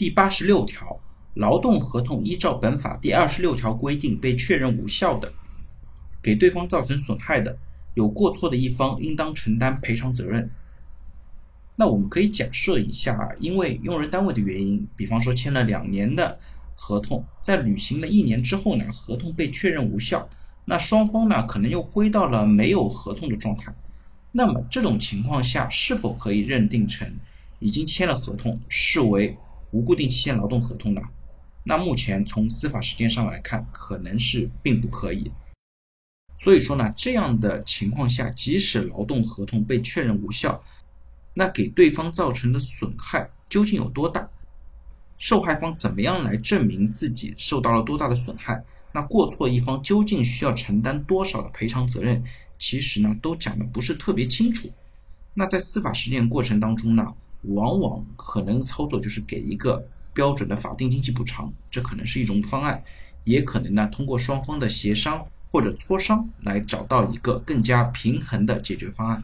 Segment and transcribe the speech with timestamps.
[0.00, 0.98] 第八十六条，
[1.34, 5.30] 劳动合同依照本法第二十六条规定被确认无效的，
[6.22, 7.58] 给对方造成损害的，
[7.92, 10.50] 有过错的一方应当承担赔偿责任。
[11.76, 16.38] 那我们可以假设一下，因为用人单位的原因，比方说签了两年的
[16.74, 20.26] 合同，在履行了一年之后呢，合同被确认无效，
[20.64, 23.70] 那双方呢可能又归到了没有合同的状态。
[24.32, 27.06] 那么这种情况下，是否可以认定成
[27.58, 29.36] 已经签了合同，视为
[29.70, 31.02] 无固定期限劳动合同呢？
[31.64, 35.30] 那目前从司法实践上来看，可能是并不可以。
[36.36, 40.62] 所以说呢，这样的情况下，即使劳动合同被确认无效，
[41.34, 44.28] 那给对方造成的损害究竟有多大？
[45.18, 48.64] 受害方怎么样来证明自己受到了多大的损害？
[48.92, 52.24] 那过错一方究竟需要承担多少的赔偿责任？
[52.56, 54.70] 其实呢，都讲的不是特别清楚。
[55.34, 62.82] 那在司法实践过程当中呢，往往可能操作就是给一个标准的法定经济补偿，这可能是一种方案，
[63.24, 69.22] 也可能呢通过双方的协商或者磋商来找到一个更加平衡的解决方案。